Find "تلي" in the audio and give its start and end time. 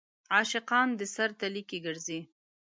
1.39-1.63